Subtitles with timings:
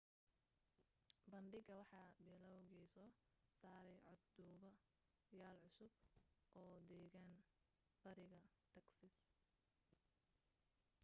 [1.31, 3.09] bandhiga waxa bilaawgi soo
[3.59, 4.71] saaray cod duuba
[5.39, 6.13] yaal cusub
[6.61, 7.29] oo deggan
[8.03, 8.39] bariga
[8.73, 9.15] texas